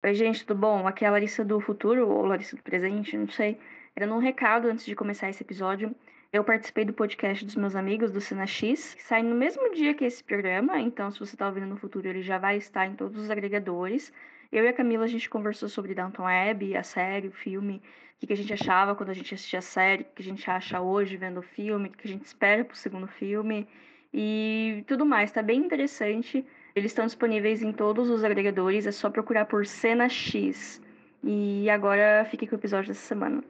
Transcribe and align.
Oi, 0.00 0.14
gente, 0.14 0.46
tudo 0.46 0.60
bom? 0.60 0.86
Aqui 0.86 1.04
é 1.04 1.08
a 1.08 1.10
Larissa 1.10 1.44
do 1.44 1.58
futuro, 1.60 2.08
ou 2.08 2.24
Larissa 2.24 2.54
do 2.54 2.62
presente, 2.62 3.16
não 3.16 3.28
sei. 3.28 3.58
Era 3.96 4.06
num 4.06 4.18
recado 4.18 4.68
antes 4.68 4.86
de 4.86 4.94
começar 4.94 5.28
esse 5.28 5.42
episódio. 5.42 5.92
Eu 6.32 6.44
participei 6.44 6.84
do 6.84 6.92
podcast 6.92 7.44
dos 7.44 7.56
meus 7.56 7.74
amigos 7.74 8.12
do 8.12 8.20
Cena 8.20 8.46
X, 8.46 8.94
que 8.94 9.02
sai 9.02 9.24
no 9.24 9.34
mesmo 9.34 9.74
dia 9.74 9.92
que 9.94 10.04
esse 10.04 10.22
programa, 10.22 10.78
então 10.78 11.10
se 11.10 11.18
você 11.18 11.36
tá 11.36 11.48
ouvindo 11.48 11.66
no 11.66 11.76
futuro, 11.76 12.06
ele 12.06 12.22
já 12.22 12.38
vai 12.38 12.56
estar 12.58 12.86
em 12.86 12.94
todos 12.94 13.20
os 13.20 13.28
agregadores. 13.28 14.12
Eu 14.52 14.64
e 14.64 14.68
a 14.68 14.72
Camila, 14.72 15.04
a 15.04 15.08
gente 15.08 15.28
conversou 15.28 15.68
sobre 15.68 15.96
Downton 15.96 16.28
Abbey, 16.28 16.76
a 16.76 16.84
série, 16.84 17.26
o 17.26 17.32
filme, 17.32 17.82
o 18.22 18.26
que 18.26 18.32
a 18.32 18.36
gente 18.36 18.52
achava 18.52 18.94
quando 18.94 19.10
a 19.10 19.14
gente 19.14 19.34
assistia 19.34 19.58
a 19.58 19.62
série, 19.62 20.02
o 20.02 20.14
que 20.14 20.22
a 20.22 20.24
gente 20.24 20.48
acha 20.48 20.80
hoje 20.80 21.16
vendo 21.16 21.40
o 21.40 21.42
filme, 21.42 21.88
o 21.88 21.92
que 21.92 22.06
a 22.06 22.10
gente 22.10 22.24
espera 22.24 22.64
pro 22.64 22.76
segundo 22.76 23.08
filme 23.08 23.66
e 24.14 24.84
tudo 24.86 25.04
mais. 25.04 25.32
Tá 25.32 25.42
bem 25.42 25.58
interessante. 25.58 26.46
Eles 26.78 26.92
estão 26.92 27.06
disponíveis 27.06 27.60
em 27.60 27.72
todos 27.72 28.08
os 28.08 28.22
agregadores, 28.22 28.86
é 28.86 28.92
só 28.92 29.10
procurar 29.10 29.46
por 29.46 29.66
Cena 29.66 30.08
X. 30.08 30.80
E 31.24 31.68
agora 31.68 32.24
fique 32.30 32.46
com 32.46 32.54
o 32.54 32.58
episódio 32.58 32.86
dessa 32.90 33.04
semana. 33.04 33.42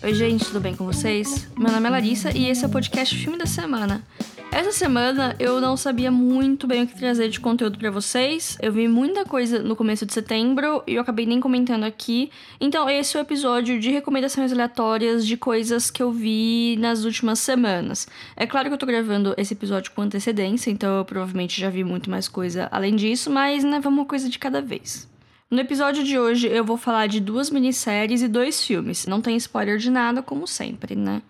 Oi, 0.00 0.14
gente, 0.14 0.44
tudo 0.44 0.60
bem 0.60 0.76
com 0.76 0.84
vocês? 0.84 1.48
Meu 1.58 1.72
nome 1.72 1.88
é 1.88 1.90
Larissa 1.90 2.30
e 2.30 2.46
esse 2.46 2.64
é 2.64 2.68
o 2.68 2.70
podcast 2.70 3.16
Filme 3.16 3.36
da 3.36 3.46
Semana. 3.46 4.06
Essa 4.50 4.70
semana 4.70 5.34
eu 5.38 5.60
não 5.60 5.76
sabia 5.76 6.10
muito 6.10 6.66
bem 6.66 6.84
o 6.84 6.86
que 6.86 6.96
trazer 6.96 7.28
de 7.28 7.40
conteúdo 7.40 7.76
para 7.78 7.90
vocês. 7.90 8.56
Eu 8.62 8.72
vi 8.72 8.86
muita 8.86 9.24
coisa 9.24 9.58
no 9.58 9.74
começo 9.74 10.06
de 10.06 10.12
setembro 10.12 10.82
e 10.86 10.94
eu 10.94 11.02
acabei 11.02 11.26
nem 11.26 11.40
comentando 11.40 11.84
aqui. 11.84 12.30
Então, 12.60 12.88
esse 12.88 13.16
é 13.16 13.20
o 13.20 13.22
episódio 13.22 13.80
de 13.80 13.90
recomendações 13.90 14.52
aleatórias 14.52 15.26
de 15.26 15.36
coisas 15.36 15.90
que 15.90 16.02
eu 16.02 16.12
vi 16.12 16.76
nas 16.78 17.04
últimas 17.04 17.40
semanas. 17.40 18.06
É 18.36 18.46
claro 18.46 18.68
que 18.68 18.74
eu 18.74 18.78
tô 18.78 18.86
gravando 18.86 19.34
esse 19.36 19.54
episódio 19.54 19.90
com 19.92 20.02
antecedência, 20.02 20.70
então 20.70 20.98
eu 20.98 21.04
provavelmente 21.04 21.60
já 21.60 21.68
vi 21.68 21.82
muito 21.82 22.08
mais 22.08 22.28
coisa 22.28 22.68
além 22.70 22.94
disso, 22.94 23.30
mas 23.30 23.64
né, 23.64 23.80
vamos 23.80 23.98
uma 23.98 24.06
coisa 24.06 24.28
de 24.28 24.38
cada 24.38 24.62
vez. 24.62 25.08
No 25.50 25.60
episódio 25.60 26.02
de 26.02 26.18
hoje 26.18 26.48
eu 26.48 26.64
vou 26.64 26.76
falar 26.76 27.06
de 27.06 27.20
duas 27.20 27.50
minisséries 27.50 28.22
e 28.22 28.28
dois 28.28 28.64
filmes. 28.64 29.06
Não 29.06 29.20
tem 29.20 29.36
spoiler 29.36 29.78
de 29.78 29.90
nada, 29.90 30.22
como 30.22 30.46
sempre, 30.46 30.96
né? 30.96 31.22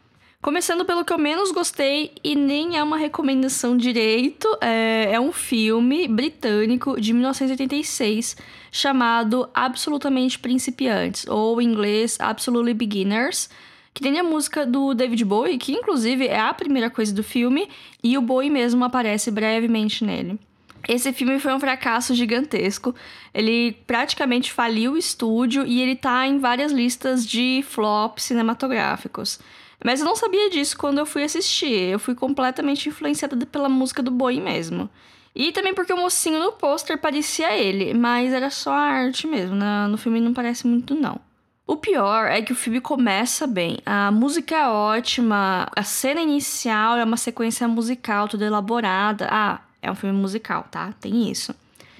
Começando 0.45 0.84
pelo 0.84 1.06
que 1.06 1.11
eu 1.11 1.17
menos 1.17 1.50
gostei, 1.50 2.12
e 2.23 2.37
nem 2.37 2.77
é 2.77 2.83
uma 2.83 2.98
recomendação 2.98 3.75
direito, 3.75 4.47
é, 4.61 5.09
é 5.12 5.19
um 5.19 5.33
filme 5.33 6.06
britânico 6.06 7.01
de 7.01 7.14
1986 7.14 8.36
chamado 8.70 9.48
Absolutamente 9.55 10.39
Principiantes, 10.39 11.27
ou 11.28 11.62
em 11.62 11.64
inglês 11.64 12.19
Absolutely 12.20 12.75
Beginners, 12.75 13.48
que 13.95 14.03
tem 14.03 14.19
a 14.19 14.23
música 14.23 14.67
do 14.67 14.92
David 14.92 15.25
Bowie, 15.25 15.56
que 15.56 15.73
inclusive 15.73 16.27
é 16.27 16.39
a 16.39 16.53
primeira 16.53 16.91
coisa 16.91 17.14
do 17.14 17.25
filme, 17.25 17.67
e 18.03 18.19
o 18.19 18.20
Bowie 18.20 18.51
mesmo 18.51 18.84
aparece 18.84 19.31
brevemente 19.31 20.05
nele. 20.05 20.39
Esse 20.86 21.11
filme 21.14 21.41
foi 21.41 21.55
um 21.55 21.61
fracasso 21.61 22.14
gigantesco. 22.14 22.95
Ele 23.33 23.73
praticamente 23.86 24.53
faliu 24.53 24.92
o 24.92 24.98
estúdio 24.98 25.64
e 25.67 25.81
ele 25.81 25.97
tá 25.97 26.27
em 26.27 26.39
várias 26.39 26.70
listas 26.70 27.27
de 27.27 27.64
flops 27.67 28.25
cinematográficos. 28.25 29.41
Mas 29.85 30.01
eu 30.01 30.07
não 30.07 30.17
sabia 30.17 30.49
disso 30.49 30.79
quando 30.79 30.99
eu 30.99 31.05
fui 31.05 31.23
assistir. 31.23 31.91
Eu 31.91 31.99
fui 31.99 32.15
completamente 32.15 32.89
influenciada 32.89 33.37
pela 33.45 33.69
música 33.69 34.03
do 34.03 34.11
Boi 34.11 34.41
mesmo. 34.41 34.89
E 35.35 35.53
também 35.53 35.75
porque 35.75 35.93
o 35.93 35.97
mocinho 35.97 36.39
no 36.39 36.53
pôster 36.53 36.97
parecia 36.97 37.55
ele, 37.55 37.93
mas 37.93 38.33
era 38.33 38.49
só 38.49 38.73
a 38.73 38.81
arte 38.81 39.27
mesmo. 39.27 39.55
Na, 39.55 39.87
no 39.87 39.99
filme 39.99 40.21
não 40.21 40.33
parece 40.33 40.67
muito, 40.67 40.95
não. 40.95 41.21
O 41.67 41.77
pior 41.77 42.27
é 42.27 42.41
que 42.41 42.53
o 42.53 42.57
filme 42.57 42.81
começa 42.81 43.47
bem. 43.47 43.79
A 43.85 44.11
música 44.11 44.55
é 44.55 44.67
ótima, 44.67 45.69
a 45.77 45.83
cena 45.83 46.21
inicial 46.21 46.97
é 46.97 47.05
uma 47.05 47.17
sequência 47.19 47.69
musical 47.69 48.27
toda 48.27 48.45
elaborada. 48.47 49.29
Ah, 49.31 49.61
é 49.83 49.91
um 49.91 49.95
filme 49.95 50.17
musical, 50.19 50.67
tá? 50.71 50.95
Tem 50.98 51.31
isso. 51.31 51.55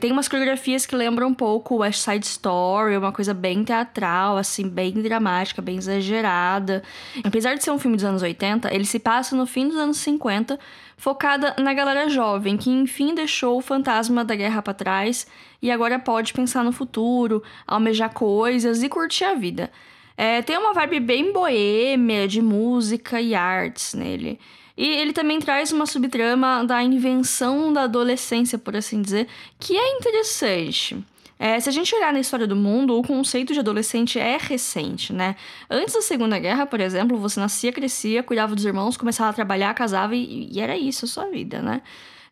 Tem 0.05 0.13
umas 0.13 0.29
coreografias 0.29 0.85
que 0.85 0.95
lembram 0.95 1.29
um 1.29 1.33
pouco 1.33 1.77
West 1.77 2.01
Side 2.01 2.27
Story, 2.27 2.95
uma 2.95 3.11
coisa 3.11 3.33
bem 3.33 3.65
teatral, 3.65 4.37
assim, 4.37 4.69
bem 4.69 4.93
dramática, 4.93 5.63
bem 5.63 5.79
exagerada. 5.79 6.83
Apesar 7.25 7.55
de 7.55 7.65
ser 7.65 7.71
um 7.71 7.79
filme 7.79 7.97
dos 7.97 8.05
anos 8.05 8.21
80, 8.21 8.69
ele 8.75 8.85
se 8.85 8.99
passa 8.99 9.35
no 9.35 9.47
fim 9.47 9.67
dos 9.67 9.79
anos 9.79 9.97
50, 9.97 10.61
focada 10.99 11.57
na 11.59 11.73
galera 11.73 12.07
jovem 12.11 12.59
que 12.59 12.69
enfim 12.69 13.15
deixou 13.15 13.57
o 13.57 13.63
fantasma 13.63 14.23
da 14.27 14.37
guerra 14.37 14.61
para 14.61 14.75
trás 14.75 15.27
e 15.63 15.71
agora 15.71 15.99
pode 15.99 16.35
pensar 16.35 16.63
no 16.63 16.71
futuro, 16.71 17.43
almejar 17.67 18.13
coisas 18.13 18.83
e 18.83 18.91
curtir 18.91 19.25
a 19.25 19.33
vida. 19.33 19.73
É, 20.19 20.43
tem 20.43 20.59
uma 20.59 20.75
vibe 20.75 21.01
bem 21.01 21.33
boêmia 21.33 22.29
de 22.29 22.43
música 22.43 23.23
e 23.23 23.35
artes 23.35 23.95
nele. 23.95 24.39
E 24.77 24.87
ele 24.87 25.13
também 25.13 25.39
traz 25.39 25.71
uma 25.73 25.87
subtrama 25.87 26.65
da 26.65 26.83
invenção 26.83 27.73
da 27.73 27.83
adolescência, 27.83 28.59
por 28.59 28.77
assim 28.77 29.01
dizer, 29.01 29.29
que 29.59 29.77
é 29.77 29.97
interessante. 29.97 30.97
É, 31.39 31.59
se 31.59 31.69
a 31.69 31.73
gente 31.73 31.95
olhar 31.95 32.13
na 32.13 32.21
história 32.21 32.47
do 32.47 32.57
mundo, 32.57 32.99
o 32.99 33.03
conceito 33.03 33.53
de 33.53 33.61
adolescente 33.61 34.19
é 34.19 34.37
recente, 34.41 35.13
né? 35.13 35.37
Antes 35.69 35.95
da 35.95 36.01
Segunda 36.01 36.39
Guerra, 36.39 36.65
por 36.65 36.81
exemplo, 36.81 37.19
você 37.19 37.39
nascia, 37.41 37.73
crescia, 37.73 38.23
cuidava 38.23 38.55
dos 38.55 38.65
irmãos, 38.65 38.97
começava 38.97 39.31
a 39.31 39.33
trabalhar, 39.33 39.75
casava 39.75 40.15
e, 40.15 40.49
e 40.53 40.61
era 40.61 40.77
isso 40.77 41.05
a 41.05 41.09
sua 41.09 41.27
vida, 41.27 41.61
né? 41.61 41.83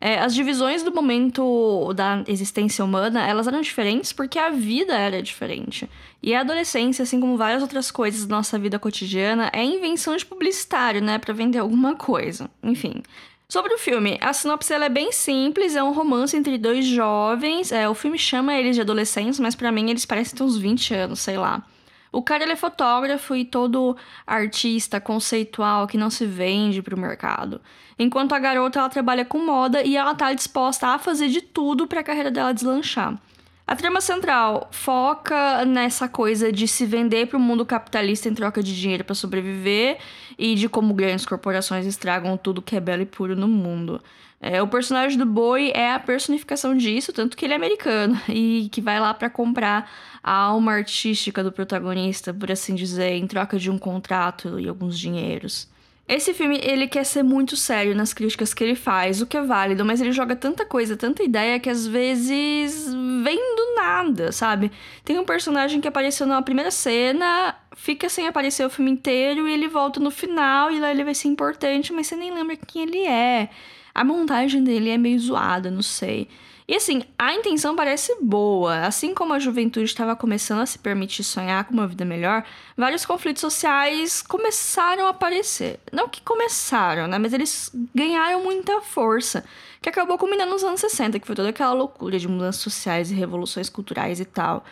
É, 0.04 0.18
as 0.18 0.34
divisões 0.34 0.82
do 0.82 0.92
momento 0.92 1.94
da 1.94 2.24
existência 2.26 2.84
humana, 2.84 3.24
elas 3.24 3.46
eram 3.46 3.60
diferentes 3.60 4.12
porque 4.12 4.36
a 4.36 4.50
vida 4.50 4.92
era 4.92 5.22
diferente. 5.22 5.88
E 6.20 6.34
a 6.34 6.40
adolescência, 6.40 7.04
assim 7.04 7.20
como 7.20 7.36
várias 7.36 7.62
outras 7.62 7.88
coisas 7.88 8.26
da 8.26 8.34
nossa 8.34 8.58
vida 8.58 8.80
cotidiana, 8.80 9.48
é 9.52 9.62
invenção 9.62 10.16
de 10.16 10.26
publicitário, 10.26 11.00
né, 11.00 11.20
para 11.20 11.32
vender 11.32 11.60
alguma 11.60 11.94
coisa. 11.94 12.50
Enfim. 12.64 13.00
Sobre 13.48 13.72
o 13.74 13.78
filme, 13.78 14.18
a 14.20 14.32
sinopse 14.32 14.72
é 14.72 14.88
bem 14.88 15.12
simples, 15.12 15.76
é 15.76 15.84
um 15.84 15.92
romance 15.92 16.36
entre 16.36 16.58
dois 16.58 16.84
jovens. 16.84 17.70
É, 17.70 17.88
o 17.88 17.94
filme 17.94 18.18
chama 18.18 18.54
eles 18.54 18.74
de 18.74 18.80
adolescentes, 18.80 19.38
mas 19.38 19.54
para 19.54 19.70
mim 19.70 19.88
eles 19.88 20.04
parecem 20.04 20.34
ter 20.34 20.42
uns 20.42 20.58
20 20.58 20.94
anos, 20.94 21.20
sei 21.20 21.36
lá. 21.36 21.64
O 22.12 22.22
cara 22.22 22.44
ele 22.44 22.52
é 22.52 22.56
fotógrafo 22.56 23.34
e 23.34 23.42
todo 23.42 23.96
artista 24.26 25.00
conceitual 25.00 25.86
que 25.86 25.96
não 25.96 26.10
se 26.10 26.26
vende 26.26 26.82
para 26.82 26.94
o 26.94 27.00
mercado. 27.00 27.60
Enquanto 27.98 28.34
a 28.34 28.38
garota 28.38 28.78
ela 28.78 28.88
trabalha 28.90 29.24
com 29.24 29.38
moda 29.38 29.82
e 29.82 29.96
ela 29.96 30.14
tá 30.14 30.32
disposta 30.34 30.88
a 30.88 30.98
fazer 30.98 31.28
de 31.28 31.40
tudo 31.40 31.86
para 31.86 32.00
a 32.00 32.04
carreira 32.04 32.30
dela 32.30 32.52
deslanchar. 32.52 33.18
A 33.66 33.76
trama 33.76 34.00
central 34.00 34.68
foca 34.72 35.64
nessa 35.64 36.08
coisa 36.08 36.50
de 36.52 36.66
se 36.66 36.84
vender 36.84 37.26
para 37.26 37.38
o 37.38 37.40
mundo 37.40 37.64
capitalista 37.64 38.28
em 38.28 38.34
troca 38.34 38.62
de 38.62 38.78
dinheiro 38.78 39.04
para 39.04 39.14
sobreviver 39.14 39.98
e 40.36 40.54
de 40.54 40.68
como 40.68 40.92
grandes 40.92 41.24
corporações 41.24 41.86
estragam 41.86 42.36
tudo 42.36 42.60
que 42.60 42.76
é 42.76 42.80
belo 42.80 43.02
e 43.02 43.06
puro 43.06 43.36
no 43.36 43.46
mundo. 43.46 44.02
É, 44.40 44.60
o 44.60 44.66
personagem 44.66 45.16
do 45.16 45.24
Boi 45.24 45.70
é 45.72 45.92
a 45.92 46.00
personificação 46.00 46.76
disso, 46.76 47.12
tanto 47.12 47.36
que 47.36 47.44
ele 47.44 47.52
é 47.52 47.56
americano 47.56 48.20
e 48.28 48.68
que 48.72 48.80
vai 48.80 48.98
lá 48.98 49.14
para 49.14 49.30
comprar 49.30 49.88
a 50.20 50.32
alma 50.32 50.72
artística 50.72 51.44
do 51.44 51.52
protagonista, 51.52 52.34
por 52.34 52.50
assim 52.50 52.74
dizer, 52.74 53.12
em 53.12 53.26
troca 53.28 53.56
de 53.56 53.70
um 53.70 53.78
contrato 53.78 54.58
e 54.58 54.68
alguns 54.68 54.98
dinheiros. 54.98 55.71
Esse 56.08 56.34
filme, 56.34 56.58
ele 56.62 56.88
quer 56.88 57.04
ser 57.04 57.22
muito 57.22 57.56
sério 57.56 57.94
nas 57.94 58.12
críticas 58.12 58.52
que 58.52 58.62
ele 58.62 58.74
faz, 58.74 59.22
o 59.22 59.26
que 59.26 59.36
é 59.36 59.42
válido, 59.42 59.84
mas 59.84 60.00
ele 60.00 60.12
joga 60.12 60.36
tanta 60.36 60.66
coisa, 60.66 60.96
tanta 60.96 61.22
ideia 61.22 61.60
que 61.60 61.70
às 61.70 61.86
vezes 61.86 62.92
vem 63.22 63.56
do 63.56 63.74
nada, 63.76 64.32
sabe? 64.32 64.70
Tem 65.04 65.18
um 65.18 65.24
personagem 65.24 65.80
que 65.80 65.88
apareceu 65.88 66.26
na 66.26 66.42
primeira 66.42 66.70
cena, 66.70 67.56
fica 67.76 68.08
sem 68.08 68.26
aparecer 68.26 68.64
o 68.66 68.70
filme 68.70 68.90
inteiro 68.90 69.48
e 69.48 69.52
ele 69.52 69.68
volta 69.68 69.98
no 70.00 70.10
final 70.10 70.70
e 70.70 70.80
lá 70.80 70.90
ele 70.90 71.04
vai 71.04 71.14
ser 71.14 71.28
importante, 71.28 71.92
mas 71.92 72.06
você 72.06 72.16
nem 72.16 72.32
lembra 72.32 72.56
quem 72.56 72.82
ele 72.82 73.04
é. 73.04 73.48
A 73.94 74.04
montagem 74.04 74.62
dele 74.64 74.90
é 74.90 74.98
meio 74.98 75.18
zoada, 75.18 75.70
não 75.70 75.82
sei. 75.82 76.28
E 76.66 76.76
assim, 76.76 77.02
a 77.18 77.34
intenção 77.34 77.74
parece 77.76 78.16
boa. 78.20 78.86
Assim 78.86 79.12
como 79.12 79.32
a 79.34 79.38
juventude 79.38 79.84
estava 79.84 80.16
começando 80.16 80.60
a 80.60 80.66
se 80.66 80.78
permitir 80.78 81.24
sonhar 81.24 81.64
com 81.64 81.74
uma 81.74 81.86
vida 81.86 82.04
melhor, 82.04 82.44
vários 82.76 83.04
conflitos 83.04 83.40
sociais 83.40 84.22
começaram 84.22 85.06
a 85.06 85.10
aparecer. 85.10 85.80
Não 85.92 86.08
que 86.08 86.22
começaram, 86.22 87.06
né? 87.06 87.18
Mas 87.18 87.32
eles 87.32 87.70
ganharam 87.94 88.42
muita 88.42 88.80
força. 88.80 89.44
Que 89.82 89.88
acabou 89.88 90.16
culminando 90.16 90.52
nos 90.52 90.62
anos 90.62 90.80
60, 90.80 91.18
que 91.18 91.26
foi 91.26 91.34
toda 91.34 91.48
aquela 91.48 91.72
loucura 91.72 92.18
de 92.18 92.28
mudanças 92.28 92.62
sociais 92.62 93.10
e 93.10 93.14
revoluções 93.14 93.68
culturais 93.68 94.20
e 94.20 94.24
tal. 94.24 94.64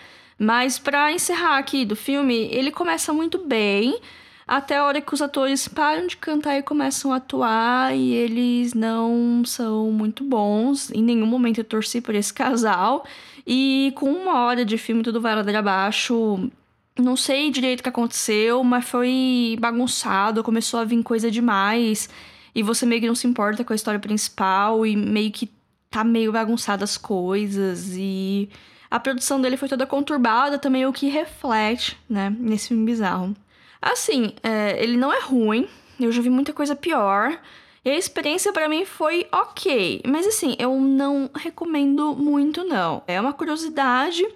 Mas 0.43 0.79
para 0.79 1.13
encerrar 1.13 1.59
aqui 1.59 1.85
do 1.85 1.95
filme, 1.95 2.49
ele 2.51 2.71
começa 2.71 3.13
muito 3.13 3.37
bem 3.37 4.01
até 4.49 4.79
a 4.79 4.87
hora 4.87 4.99
que 4.99 5.13
os 5.13 5.21
atores 5.21 5.69
param 5.69 6.07
de 6.07 6.17
cantar 6.17 6.57
e 6.57 6.63
começam 6.63 7.13
a 7.13 7.17
atuar 7.17 7.95
e 7.95 8.15
eles 8.15 8.73
não 8.73 9.45
são 9.45 9.93
muito 9.93 10.25
bons. 10.25 10.91
Em 10.93 11.03
nenhum 11.03 11.27
momento 11.27 11.59
eu 11.59 11.65
torci 11.65 12.01
por 12.01 12.15
esse 12.15 12.33
casal. 12.35 13.05
E 13.47 13.93
com 13.95 14.11
uma 14.11 14.47
hora 14.47 14.65
de 14.65 14.79
filme 14.79 15.03
tudo 15.03 15.21
vai 15.21 15.35
lá 15.37 15.59
abaixo. 15.59 16.51
Não 16.99 17.17
sei 17.17 17.51
direito 17.51 17.81
o 17.81 17.83
que 17.83 17.91
aconteceu, 17.91 18.65
mas 18.65 18.89
foi 18.89 19.59
bagunçado, 19.61 20.43
começou 20.43 20.81
a 20.81 20.85
vir 20.85 21.03
coisa 21.03 21.31
demais. 21.31 22.09
E 22.55 22.63
você 22.63 22.87
meio 22.87 23.03
que 23.03 23.09
não 23.09 23.15
se 23.15 23.27
importa 23.27 23.63
com 23.63 23.75
a 23.75 23.77
história 23.77 24.01
principal 24.01 24.87
e 24.87 24.97
meio 24.97 25.31
que 25.31 25.51
tá 25.91 26.03
meio 26.03 26.33
bagunçada 26.33 26.83
as 26.83 26.97
coisas 26.97 27.95
e 27.95 28.49
a 28.91 28.99
produção 28.99 29.41
dele 29.41 29.57
foi 29.57 29.69
toda 29.69 29.87
conturbada 29.87 30.59
também, 30.59 30.85
o 30.85 30.93
que 30.93 31.09
reflete, 31.09 31.97
né, 32.09 32.35
nesse 32.39 32.69
filme 32.69 32.85
bizarro. 32.85 33.37
Assim, 33.81 34.33
é, 34.43 34.83
ele 34.83 34.97
não 34.97 35.13
é 35.13 35.21
ruim. 35.21 35.69
Eu 35.99 36.11
já 36.11 36.21
vi 36.21 36.31
muita 36.31 36.53
coisa 36.53 36.75
pior. 36.75 37.39
E 37.85 37.91
a 37.91 37.97
experiência 37.97 38.53
para 38.53 38.69
mim 38.69 38.85
foi 38.85 39.27
ok, 39.33 40.03
mas 40.07 40.27
assim, 40.27 40.55
eu 40.59 40.79
não 40.79 41.31
recomendo 41.35 42.15
muito 42.15 42.63
não. 42.63 43.03
É 43.07 43.19
uma 43.19 43.33
curiosidade, 43.33 44.27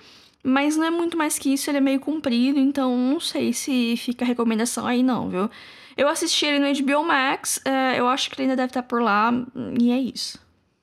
mas 0.42 0.76
não 0.76 0.84
é 0.86 0.90
muito 0.90 1.16
mais 1.16 1.38
que 1.38 1.52
isso, 1.52 1.70
ele 1.70 1.76
é 1.78 1.80
meio 1.80 2.00
comprido, 2.00 2.58
então 2.58 2.96
não 2.96 3.20
sei 3.20 3.52
se 3.52 3.96
fica 3.98 4.24
recomendação 4.24 4.86
aí 4.86 5.02
não, 5.02 5.28
viu? 5.28 5.50
Eu 5.94 6.08
assisti 6.08 6.46
ele 6.46 6.58
no 6.58 6.84
HBO 6.84 7.04
Max, 7.04 7.60
é, 7.66 8.00
eu 8.00 8.08
acho 8.08 8.30
que 8.30 8.36
ele 8.36 8.44
ainda 8.44 8.56
deve 8.56 8.70
estar 8.70 8.82
por 8.82 9.02
lá, 9.02 9.30
e 9.78 9.92
é 9.92 9.98
isso. 9.98 10.38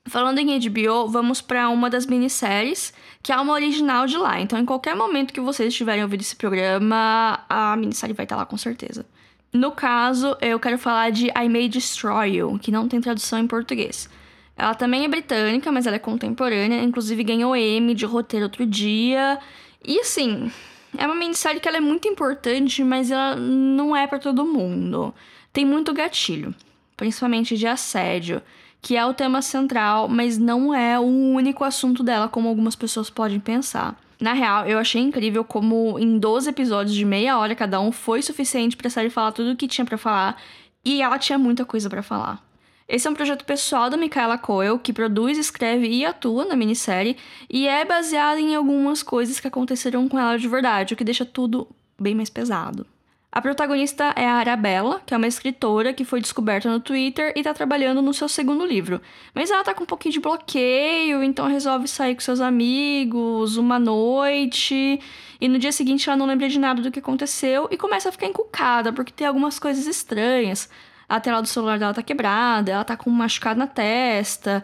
Falando 0.07 0.39
em 0.39 0.59
HBO, 0.59 1.07
vamos 1.07 1.41
para 1.41 1.69
uma 1.69 1.89
das 1.89 2.07
minisséries, 2.07 2.91
que 3.21 3.31
é 3.31 3.37
uma 3.37 3.53
original 3.53 4.07
de 4.07 4.17
lá. 4.17 4.41
Então, 4.41 4.57
em 4.57 4.65
qualquer 4.65 4.95
momento 4.95 5.31
que 5.31 5.39
vocês 5.39 5.69
estiverem 5.69 6.03
ouvindo 6.03 6.21
esse 6.21 6.35
programa, 6.35 7.39
a 7.47 7.75
minissérie 7.77 8.15
vai 8.15 8.25
estar 8.25 8.35
lá 8.35 8.45
com 8.45 8.57
certeza. 8.57 9.05
No 9.53 9.71
caso, 9.71 10.35
eu 10.41 10.59
quero 10.59 10.77
falar 10.77 11.11
de 11.11 11.27
I 11.27 11.47
May 11.47 11.69
Destroy 11.69 12.37
You, 12.37 12.57
que 12.59 12.71
não 12.71 12.87
tem 12.87 12.99
tradução 12.99 13.37
em 13.37 13.45
português. 13.45 14.09
Ela 14.57 14.73
também 14.73 15.05
é 15.05 15.07
britânica, 15.07 15.71
mas 15.71 15.85
ela 15.85 15.97
é 15.97 15.99
contemporânea, 15.99 16.81
inclusive 16.81 17.23
ganhou 17.23 17.55
Emmy 17.55 17.93
de 17.93 18.05
roteiro 18.05 18.45
outro 18.45 18.65
dia. 18.65 19.37
E 19.85 19.99
assim, 19.99 20.51
é 20.97 21.05
uma 21.05 21.15
minissérie 21.15 21.59
que 21.59 21.67
ela 21.67 21.77
é 21.77 21.81
muito 21.81 22.07
importante, 22.07 22.83
mas 22.83 23.11
ela 23.11 23.35
não 23.35 23.95
é 23.95 24.07
para 24.07 24.19
todo 24.19 24.45
mundo. 24.45 25.13
Tem 25.53 25.63
muito 25.63 25.93
gatilho, 25.93 26.55
principalmente 26.97 27.55
de 27.55 27.67
assédio 27.67 28.41
que 28.81 28.97
é 28.97 29.05
o 29.05 29.13
tema 29.13 29.41
central, 29.41 30.07
mas 30.07 30.37
não 30.37 30.73
é 30.73 30.99
o 30.99 31.03
único 31.03 31.63
assunto 31.63 32.03
dela, 32.03 32.27
como 32.27 32.49
algumas 32.49 32.75
pessoas 32.75 33.09
podem 33.09 33.39
pensar. 33.39 33.95
Na 34.19 34.33
real, 34.33 34.65
eu 34.65 34.77
achei 34.77 35.01
incrível 35.01 35.43
como 35.43 35.97
em 35.99 36.17
12 36.17 36.49
episódios 36.49 36.95
de 36.95 37.05
meia 37.05 37.37
hora 37.37 37.55
cada 37.55 37.79
um 37.79 37.91
foi 37.91 38.21
suficiente 38.21 38.77
pra 38.77 38.89
série 38.89 39.09
falar 39.09 39.31
tudo 39.31 39.51
o 39.51 39.55
que 39.55 39.67
tinha 39.67 39.85
para 39.85 39.97
falar, 39.97 40.41
e 40.83 41.01
ela 41.01 41.19
tinha 41.19 41.37
muita 41.37 41.63
coisa 41.65 41.89
para 41.89 42.03
falar. 42.03 42.43
Esse 42.87 43.07
é 43.07 43.09
um 43.09 43.13
projeto 43.13 43.45
pessoal 43.45 43.89
da 43.89 43.95
Michaela 43.95 44.37
Coel, 44.37 44.77
que 44.77 44.91
produz, 44.91 45.37
escreve 45.37 45.87
e 45.87 46.05
atua 46.05 46.43
na 46.45 46.55
minissérie, 46.55 47.17
e 47.49 47.67
é 47.67 47.85
baseado 47.85 48.37
em 48.37 48.55
algumas 48.55 49.01
coisas 49.01 49.39
que 49.39 49.47
aconteceram 49.47 50.09
com 50.09 50.19
ela 50.19 50.37
de 50.37 50.47
verdade, 50.47 50.93
o 50.93 50.97
que 50.97 51.03
deixa 51.03 51.25
tudo 51.25 51.67
bem 51.99 52.13
mais 52.13 52.29
pesado. 52.29 52.85
A 53.33 53.41
protagonista 53.41 54.13
é 54.17 54.27
a 54.27 54.33
Arabella, 54.33 55.01
que 55.05 55.13
é 55.13 55.17
uma 55.17 55.25
escritora 55.25 55.93
que 55.93 56.03
foi 56.03 56.19
descoberta 56.19 56.69
no 56.69 56.81
Twitter 56.81 57.31
e 57.33 57.39
está 57.39 57.53
trabalhando 57.53 58.01
no 58.01 58.13
seu 58.13 58.27
segundo 58.27 58.65
livro. 58.65 59.01
Mas 59.33 59.49
ela 59.49 59.63
tá 59.63 59.73
com 59.73 59.83
um 59.83 59.87
pouquinho 59.87 60.11
de 60.11 60.19
bloqueio, 60.19 61.23
então 61.23 61.47
resolve 61.47 61.87
sair 61.87 62.13
com 62.13 62.19
seus 62.19 62.41
amigos 62.41 63.55
uma 63.55 63.79
noite. 63.79 64.99
E 65.39 65.47
no 65.47 65.57
dia 65.57 65.71
seguinte 65.71 66.09
ela 66.09 66.17
não 66.17 66.25
lembra 66.25 66.49
de 66.49 66.59
nada 66.59 66.81
do 66.81 66.91
que 66.91 66.99
aconteceu 66.99 67.69
e 67.71 67.77
começa 67.77 68.09
a 68.09 68.11
ficar 68.11 68.25
encucada, 68.27 68.91
porque 68.91 69.13
tem 69.13 69.25
algumas 69.25 69.57
coisas 69.57 69.87
estranhas. 69.87 70.69
A 71.07 71.17
tela 71.21 71.41
do 71.41 71.47
celular 71.47 71.79
dela 71.79 71.93
tá 71.93 72.03
quebrada, 72.03 72.73
ela 72.73 72.83
tá 72.83 72.97
com 72.97 73.09
um 73.09 73.13
machucado 73.13 73.57
na 73.57 73.67
testa. 73.67 74.61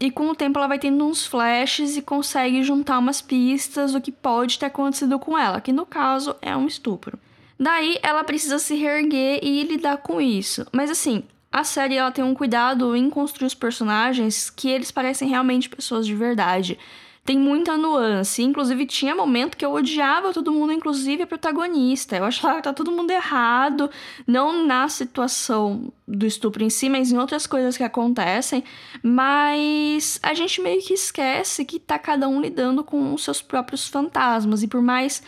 E 0.00 0.10
com 0.10 0.28
o 0.30 0.34
tempo 0.34 0.58
ela 0.58 0.68
vai 0.68 0.78
tendo 0.78 1.06
uns 1.06 1.26
flashes 1.26 1.98
e 1.98 2.02
consegue 2.02 2.62
juntar 2.62 2.98
umas 2.98 3.20
pistas 3.20 3.92
do 3.92 4.00
que 4.00 4.10
pode 4.10 4.58
ter 4.58 4.66
acontecido 4.66 5.18
com 5.18 5.36
ela, 5.36 5.60
que 5.60 5.72
no 5.72 5.84
caso 5.84 6.34
é 6.40 6.56
um 6.56 6.66
estupro. 6.66 7.18
Daí 7.58 7.98
ela 8.02 8.24
precisa 8.24 8.58
se 8.58 8.74
reerguer 8.74 9.40
e 9.42 9.62
lidar 9.64 9.98
com 9.98 10.20
isso. 10.20 10.66
Mas 10.72 10.90
assim, 10.90 11.24
a 11.50 11.64
série 11.64 11.96
ela 11.96 12.10
tem 12.10 12.24
um 12.24 12.34
cuidado 12.34 12.94
em 12.94 13.08
construir 13.08 13.46
os 13.46 13.54
personagens 13.54 14.50
que 14.50 14.68
eles 14.68 14.90
parecem 14.90 15.28
realmente 15.28 15.68
pessoas 15.68 16.06
de 16.06 16.14
verdade. 16.14 16.78
Tem 17.26 17.36
muita 17.36 17.76
nuance. 17.76 18.40
Inclusive, 18.40 18.86
tinha 18.86 19.12
momento 19.12 19.56
que 19.56 19.64
eu 19.64 19.72
odiava 19.72 20.32
todo 20.32 20.52
mundo, 20.52 20.72
inclusive 20.72 21.24
a 21.24 21.26
protagonista. 21.26 22.16
Eu 22.16 22.24
achava 22.24 22.58
que 22.58 22.62
tá 22.62 22.72
todo 22.72 22.92
mundo 22.92 23.10
errado. 23.10 23.90
Não 24.24 24.64
na 24.64 24.88
situação 24.88 25.92
do 26.06 26.24
estupro 26.24 26.62
em 26.62 26.70
si, 26.70 26.88
mas 26.88 27.10
em 27.10 27.18
outras 27.18 27.44
coisas 27.44 27.76
que 27.76 27.82
acontecem. 27.82 28.62
Mas 29.02 30.20
a 30.22 30.34
gente 30.34 30.60
meio 30.60 30.80
que 30.80 30.94
esquece 30.94 31.64
que 31.64 31.80
tá 31.80 31.98
cada 31.98 32.28
um 32.28 32.40
lidando 32.40 32.84
com 32.84 33.12
os 33.12 33.24
seus 33.24 33.42
próprios 33.42 33.88
fantasmas. 33.88 34.62
E 34.62 34.68
por 34.68 34.80
mais 34.80 35.20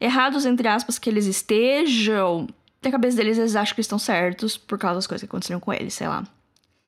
errados, 0.00 0.46
entre 0.46 0.68
aspas, 0.68 0.98
que 0.98 1.08
eles 1.08 1.26
estejam, 1.26 2.46
na 2.82 2.90
cabeça 2.90 3.16
deles 3.16 3.38
eles 3.38 3.56
acham 3.56 3.74
que 3.74 3.80
estão 3.80 3.98
certos 3.98 4.56
por 4.56 4.78
causa 4.78 4.96
das 4.96 5.06
coisas 5.06 5.22
que 5.22 5.26
aconteceram 5.26 5.60
com 5.60 5.72
eles, 5.72 5.94
sei 5.94 6.08
lá. 6.08 6.24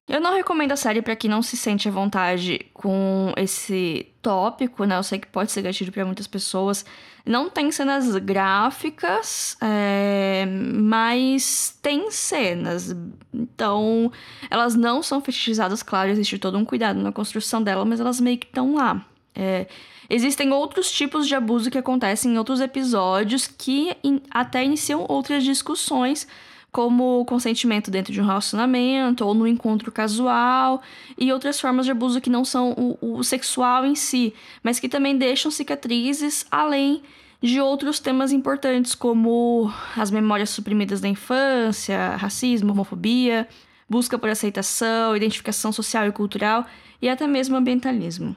Eu 0.09 0.23
não 0.23 0.35
recomendo 0.35 0.73
a 0.73 0.77
série 0.77 1.03
para 1.03 1.15
quem 1.15 1.29
não 1.29 1.43
se 1.43 1.55
sente 1.55 1.87
à 1.87 1.91
vontade 1.91 2.65
com 2.73 3.31
esse 3.37 4.07
tópico, 4.23 4.85
né? 4.85 4.97
Eu 4.97 5.03
sei 5.03 5.19
que 5.19 5.27
pode 5.27 5.53
ser 5.53 5.61
gatilho 5.61 5.93
para 5.93 6.05
muitas 6.07 6.27
pessoas. 6.27 6.83
Não 7.27 7.51
tem 7.51 7.71
cenas 7.71 8.17
gráficas, 8.17 9.55
é... 9.61 10.47
mas 10.47 11.79
tem 11.83 12.11
cenas. 12.11 12.97
Então, 13.35 14.11
elas 14.49 14.75
não 14.75 15.03
são 15.03 15.21
fetichizadas, 15.21 15.83
claro, 15.83 16.09
existe 16.09 16.39
todo 16.39 16.57
um 16.57 16.65
cuidado 16.65 16.99
na 17.01 17.13
construção 17.13 17.63
dela, 17.63 17.85
mas 17.85 18.01
elas 18.01 18.19
meio 18.19 18.39
que 18.39 18.47
estão 18.47 18.77
lá. 18.77 19.05
É... 19.35 19.67
Existem 20.11 20.53
outros 20.53 20.91
tipos 20.91 21.29
de 21.29 21.35
abuso 21.35 21.71
que 21.71 21.77
acontecem 21.77 22.33
em 22.33 22.39
outros 22.39 22.61
episódios 22.61 23.47
que 23.47 23.95
in 24.03 24.21
até 24.31 24.65
iniciam 24.65 25.05
outras 25.07 25.45
discussões, 25.45 26.27
como 26.73 27.25
consentimento 27.27 27.91
dentro 27.91 28.13
de 28.13 28.21
um 28.21 28.25
relacionamento 28.25 29.25
ou 29.25 29.35
no 29.35 29.47
encontro 29.47 29.93
casual, 29.93 30.83
e 31.19 31.33
outras 31.33 31.61
formas 31.61 31.85
de 31.85 31.93
abuso 31.93 32.21
que 32.21 32.31
não 32.31 32.45
são 32.45 32.73
o, 32.73 33.19
o 33.19 33.25
sexual 33.25 33.85
em 33.85 33.95
si, 33.95 34.35
mas 34.63 34.81
que 34.81 34.89
também 34.89 35.17
deixam 35.17 35.51
cicatrizes 35.51 36.47
além 36.51 37.03
de 37.43 37.61
outros 37.61 38.01
temas 38.01 38.33
importantes, 38.33 38.95
como 38.95 39.73
as 39.97 40.11
memórias 40.11 40.51
suprimidas 40.51 41.01
da 41.01 41.09
infância, 41.09 42.17
racismo, 42.17 42.73
homofobia, 42.73 43.47
busca 43.89 44.19
por 44.19 44.29
aceitação, 44.29 45.17
identificação 45.17 45.71
social 45.71 46.07
e 46.07 46.13
cultural 46.13 46.67
e 47.01 47.09
até 47.09 47.27
mesmo 47.27 47.57
ambientalismo. 47.57 48.35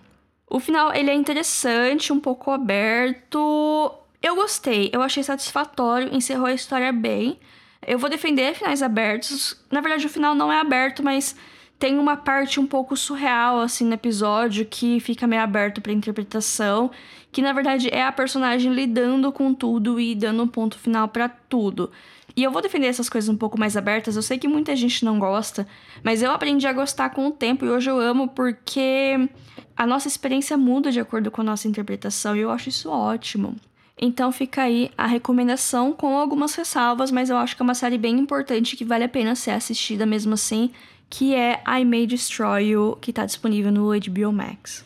O 0.53 0.59
final, 0.59 0.93
ele 0.93 1.09
é 1.09 1.13
interessante, 1.13 2.11
um 2.11 2.19
pouco 2.19 2.51
aberto. 2.51 3.89
Eu 4.21 4.35
gostei, 4.35 4.89
eu 4.91 5.01
achei 5.01 5.23
satisfatório, 5.23 6.13
encerrou 6.13 6.47
a 6.47 6.53
história 6.53 6.91
bem. 6.91 7.39
Eu 7.87 7.97
vou 7.97 8.09
defender 8.09 8.53
finais 8.53 8.83
abertos. 8.83 9.57
Na 9.71 9.79
verdade, 9.79 10.05
o 10.05 10.09
final 10.09 10.35
não 10.35 10.51
é 10.51 10.59
aberto, 10.59 11.01
mas 11.01 11.37
tem 11.81 11.97
uma 11.97 12.15
parte 12.15 12.59
um 12.59 12.67
pouco 12.67 12.95
surreal, 12.95 13.59
assim, 13.59 13.83
no 13.85 13.95
episódio, 13.95 14.67
que 14.67 14.99
fica 14.99 15.25
meio 15.25 15.41
aberto 15.41 15.81
para 15.81 15.91
interpretação. 15.91 16.91
Que 17.31 17.41
na 17.41 17.51
verdade 17.53 17.89
é 17.91 18.03
a 18.03 18.11
personagem 18.11 18.71
lidando 18.71 19.31
com 19.31 19.51
tudo 19.51 19.99
e 19.99 20.13
dando 20.13 20.43
um 20.43 20.47
ponto 20.47 20.77
final 20.77 21.07
para 21.07 21.27
tudo. 21.27 21.89
E 22.35 22.43
eu 22.43 22.51
vou 22.51 22.61
defender 22.61 22.85
essas 22.85 23.09
coisas 23.09 23.27
um 23.29 23.35
pouco 23.35 23.59
mais 23.59 23.75
abertas. 23.75 24.15
Eu 24.15 24.21
sei 24.21 24.37
que 24.37 24.47
muita 24.47 24.75
gente 24.75 25.03
não 25.03 25.17
gosta, 25.17 25.67
mas 26.03 26.21
eu 26.21 26.29
aprendi 26.29 26.67
a 26.67 26.73
gostar 26.73 27.09
com 27.09 27.25
o 27.25 27.31
tempo 27.31 27.65
e 27.65 27.69
hoje 27.69 27.89
eu 27.89 27.99
amo 27.99 28.27
porque 28.27 29.27
a 29.75 29.87
nossa 29.87 30.07
experiência 30.07 30.55
muda 30.55 30.91
de 30.91 30.99
acordo 30.99 31.31
com 31.31 31.41
a 31.41 31.45
nossa 31.45 31.67
interpretação 31.67 32.35
e 32.35 32.41
eu 32.41 32.51
acho 32.51 32.69
isso 32.69 32.91
ótimo. 32.91 33.55
Então 33.99 34.31
fica 34.31 34.61
aí 34.61 34.91
a 34.95 35.07
recomendação 35.07 35.93
com 35.93 36.15
algumas 36.15 36.53
ressalvas, 36.53 37.09
mas 37.09 37.31
eu 37.31 37.37
acho 37.37 37.55
que 37.55 37.63
é 37.63 37.65
uma 37.65 37.73
série 37.73 37.97
bem 37.97 38.19
importante 38.19 38.77
que 38.77 38.85
vale 38.85 39.03
a 39.03 39.09
pena 39.09 39.33
ser 39.33 39.51
assistida 39.51 40.05
mesmo 40.05 40.35
assim, 40.35 40.69
que 41.11 41.35
é 41.35 41.61
I 41.67 41.83
May 41.83 42.07
Destroy 42.07 42.69
You, 42.69 42.97
que 43.01 43.11
está 43.11 43.25
disponível 43.25 43.69
no 43.69 43.89
HBO 43.89 44.31
Max. 44.31 44.85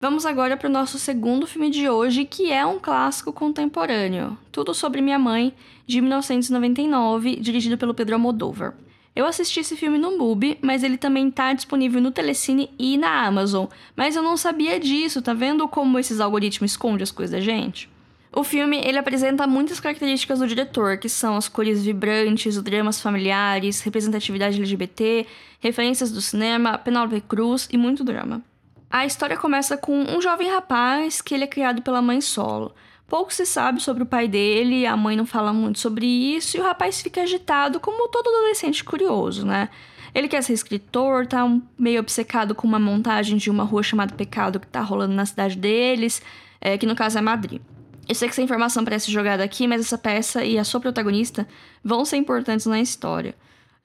Vamos 0.00 0.24
agora 0.24 0.56
para 0.56 0.68
o 0.68 0.72
nosso 0.72 1.00
segundo 1.00 1.48
filme 1.48 1.68
de 1.68 1.90
hoje, 1.90 2.24
que 2.24 2.52
é 2.52 2.64
um 2.64 2.78
clássico 2.78 3.32
contemporâneo, 3.32 4.38
Tudo 4.52 4.72
sobre 4.72 5.00
Minha 5.02 5.18
Mãe, 5.18 5.52
de 5.84 6.00
1999, 6.00 7.36
dirigido 7.40 7.76
pelo 7.76 7.92
Pedro 7.92 8.14
Almodóvar. 8.14 8.74
Eu 9.16 9.26
assisti 9.26 9.58
esse 9.58 9.74
filme 9.74 9.98
no 9.98 10.16
MUBI, 10.16 10.58
mas 10.62 10.84
ele 10.84 10.96
também 10.96 11.28
tá 11.28 11.52
disponível 11.52 12.00
no 12.00 12.12
Telecine 12.12 12.70
e 12.78 12.96
na 12.96 13.26
Amazon. 13.26 13.66
Mas 13.96 14.14
eu 14.14 14.22
não 14.22 14.36
sabia 14.36 14.78
disso, 14.78 15.20
tá 15.20 15.34
vendo 15.34 15.66
como 15.66 15.98
esses 15.98 16.20
algoritmos 16.20 16.70
escondem 16.70 17.02
as 17.02 17.10
coisas 17.10 17.32
da 17.32 17.40
gente? 17.40 17.90
O 18.32 18.44
filme 18.44 18.80
ele 18.84 18.98
apresenta 18.98 19.46
muitas 19.46 19.80
características 19.80 20.38
do 20.38 20.46
diretor, 20.46 20.98
que 20.98 21.08
são 21.08 21.36
as 21.36 21.48
cores 21.48 21.84
vibrantes, 21.84 22.56
os 22.56 22.62
dramas 22.62 23.00
familiares, 23.00 23.80
representatividade 23.80 24.58
LGBT, 24.58 25.26
referências 25.60 26.12
do 26.12 26.20
cinema, 26.20 26.76
Penélope 26.76 27.20
Cruz 27.22 27.68
e 27.72 27.78
muito 27.78 28.04
drama. 28.04 28.42
A 28.90 29.06
história 29.06 29.36
começa 29.36 29.76
com 29.76 29.92
um 29.92 30.20
jovem 30.20 30.50
rapaz 30.50 31.20
que 31.20 31.34
ele 31.34 31.44
é 31.44 31.46
criado 31.46 31.82
pela 31.82 32.02
mãe 32.02 32.20
solo. 32.20 32.74
Pouco 33.06 33.32
se 33.32 33.46
sabe 33.46 33.80
sobre 33.80 34.02
o 34.02 34.06
pai 34.06 34.28
dele, 34.28 34.86
a 34.86 34.96
mãe 34.96 35.16
não 35.16 35.24
fala 35.24 35.52
muito 35.52 35.78
sobre 35.78 36.06
isso, 36.06 36.56
e 36.56 36.60
o 36.60 36.62
rapaz 36.62 37.00
fica 37.00 37.22
agitado, 37.22 37.80
como 37.80 38.08
todo 38.08 38.28
adolescente 38.28 38.84
curioso, 38.84 39.46
né? 39.46 39.70
Ele 40.14 40.28
quer 40.28 40.42
ser 40.42 40.52
escritor, 40.52 41.26
tá 41.26 41.44
meio 41.78 42.00
obcecado 42.00 42.54
com 42.54 42.66
uma 42.66 42.78
montagem 42.78 43.38
de 43.38 43.50
uma 43.50 43.64
rua 43.64 43.82
chamada 43.82 44.14
Pecado 44.14 44.60
que 44.60 44.66
tá 44.66 44.82
rolando 44.82 45.14
na 45.14 45.24
cidade 45.24 45.56
deles, 45.56 46.22
é, 46.60 46.76
que 46.76 46.86
no 46.86 46.94
caso 46.94 47.18
é 47.18 47.20
Madrid. 47.20 47.62
Eu 48.08 48.14
sei 48.14 48.26
que 48.26 48.32
essa 48.32 48.42
informação 48.42 48.84
parece 48.84 49.12
jogada 49.12 49.44
aqui, 49.44 49.66
mas 49.66 49.82
essa 49.82 49.98
peça 49.98 50.42
e 50.42 50.58
a 50.58 50.64
sua 50.64 50.80
protagonista 50.80 51.46
vão 51.84 52.04
ser 52.04 52.16
importantes 52.16 52.64
na 52.64 52.80
história. 52.80 53.34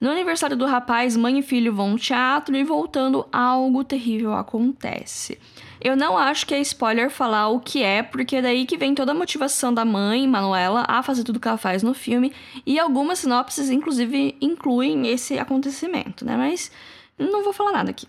No 0.00 0.10
aniversário 0.10 0.56
do 0.56 0.66
rapaz, 0.66 1.16
mãe 1.16 1.38
e 1.38 1.42
filho 1.42 1.74
vão 1.74 1.92
ao 1.92 1.98
teatro 1.98 2.56
e 2.56 2.64
voltando, 2.64 3.26
algo 3.30 3.84
terrível 3.84 4.34
acontece. 4.34 5.38
Eu 5.80 5.96
não 5.96 6.16
acho 6.16 6.46
que 6.46 6.54
é 6.54 6.60
spoiler 6.60 7.10
falar 7.10 7.48
o 7.48 7.60
que 7.60 7.82
é, 7.82 8.02
porque 8.02 8.36
é 8.36 8.42
daí 8.42 8.66
que 8.66 8.76
vem 8.76 8.94
toda 8.94 9.12
a 9.12 9.14
motivação 9.14 9.72
da 9.72 9.84
mãe, 9.84 10.26
Manuela, 10.26 10.84
a 10.88 11.02
fazer 11.02 11.22
tudo 11.22 11.38
que 11.38 11.46
ela 11.46 11.58
faz 11.58 11.82
no 11.82 11.94
filme, 11.94 12.32
e 12.66 12.78
algumas 12.78 13.20
sinopses, 13.20 13.70
inclusive, 13.70 14.36
incluem 14.40 15.06
esse 15.06 15.38
acontecimento, 15.38 16.24
né? 16.24 16.36
Mas 16.36 16.70
Não 17.18 17.44
vou 17.44 17.52
falar 17.52 17.72
nada 17.72 17.90
aqui. 17.90 18.06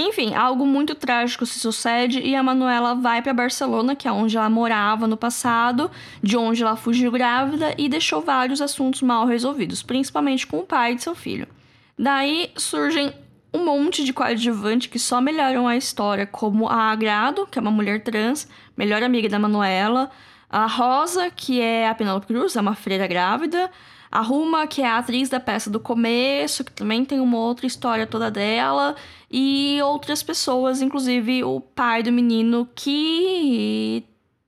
Enfim, 0.00 0.32
algo 0.32 0.64
muito 0.64 0.94
trágico 0.94 1.44
se 1.44 1.58
sucede 1.58 2.20
e 2.20 2.36
a 2.36 2.42
Manuela 2.42 2.94
vai 2.94 3.20
para 3.20 3.34
Barcelona, 3.34 3.96
que 3.96 4.06
é 4.06 4.12
onde 4.12 4.36
ela 4.36 4.48
morava 4.48 5.08
no 5.08 5.16
passado, 5.16 5.90
de 6.22 6.36
onde 6.36 6.62
ela 6.62 6.76
fugiu 6.76 7.10
grávida 7.10 7.74
e 7.76 7.88
deixou 7.88 8.20
vários 8.20 8.60
assuntos 8.60 9.02
mal 9.02 9.26
resolvidos, 9.26 9.82
principalmente 9.82 10.46
com 10.46 10.60
o 10.60 10.66
pai 10.66 10.94
de 10.94 11.02
seu 11.02 11.16
filho. 11.16 11.48
Daí 11.98 12.52
surgem 12.56 13.12
um 13.52 13.64
monte 13.64 14.04
de 14.04 14.12
coadjuvante 14.12 14.88
que 14.88 15.00
só 15.00 15.20
melhoram 15.20 15.66
a 15.66 15.76
história, 15.76 16.26
como 16.26 16.68
a 16.68 16.92
Agrado, 16.92 17.44
que 17.50 17.58
é 17.58 17.62
uma 17.62 17.70
mulher 17.72 18.04
trans, 18.04 18.46
melhor 18.76 19.02
amiga 19.02 19.28
da 19.28 19.38
Manuela, 19.38 20.12
a 20.48 20.66
Rosa, 20.66 21.30
que 21.30 21.60
é 21.60 21.88
a 21.88 21.94
Penelope 21.94 22.26
Cruz, 22.26 22.56
é 22.56 22.60
uma 22.60 22.74
freira 22.74 23.06
grávida, 23.06 23.70
a 24.10 24.22
Ruma, 24.22 24.66
que 24.66 24.80
é 24.80 24.86
a 24.86 24.98
atriz 24.98 25.28
da 25.28 25.38
peça 25.38 25.68
do 25.68 25.78
começo, 25.78 26.64
que 26.64 26.72
também 26.72 27.04
tem 27.04 27.20
uma 27.20 27.36
outra 27.38 27.66
história 27.66 28.06
toda 28.06 28.30
dela, 28.30 28.96
e 29.30 29.78
outras 29.82 30.22
pessoas, 30.22 30.80
inclusive 30.80 31.44
o 31.44 31.60
pai 31.60 32.02
do 32.02 32.10
menino, 32.10 32.66
que 32.74 34.04